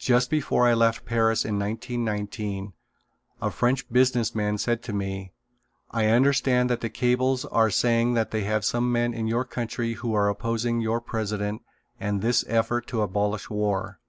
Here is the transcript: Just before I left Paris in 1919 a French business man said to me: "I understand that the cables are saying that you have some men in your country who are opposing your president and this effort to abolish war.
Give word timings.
Just 0.00 0.28
before 0.28 0.66
I 0.66 0.74
left 0.74 1.04
Paris 1.04 1.44
in 1.44 1.56
1919 1.56 2.72
a 3.40 3.50
French 3.52 3.88
business 3.92 4.34
man 4.34 4.58
said 4.58 4.82
to 4.82 4.92
me: 4.92 5.30
"I 5.92 6.06
understand 6.06 6.68
that 6.68 6.80
the 6.80 6.90
cables 6.90 7.44
are 7.44 7.70
saying 7.70 8.14
that 8.14 8.34
you 8.34 8.42
have 8.42 8.64
some 8.64 8.90
men 8.90 9.14
in 9.14 9.28
your 9.28 9.44
country 9.44 9.92
who 9.92 10.14
are 10.14 10.28
opposing 10.28 10.80
your 10.80 11.00
president 11.00 11.62
and 12.00 12.20
this 12.22 12.44
effort 12.48 12.88
to 12.88 13.02
abolish 13.02 13.48
war. 13.50 14.00